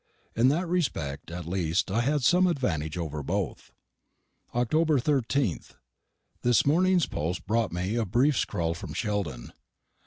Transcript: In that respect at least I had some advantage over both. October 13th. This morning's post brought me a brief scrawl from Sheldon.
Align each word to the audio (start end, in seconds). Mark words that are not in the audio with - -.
In 0.35 0.47
that 0.47 0.67
respect 0.67 1.29
at 1.29 1.45
least 1.45 1.91
I 1.91 2.01
had 2.01 2.23
some 2.23 2.47
advantage 2.47 2.97
over 2.97 3.21
both. 3.21 3.71
October 4.55 4.97
13th. 4.99 5.75
This 6.41 6.65
morning's 6.65 7.05
post 7.05 7.45
brought 7.45 7.71
me 7.71 7.93
a 7.97 8.03
brief 8.07 8.35
scrawl 8.35 8.73
from 8.73 8.95
Sheldon. 8.95 9.53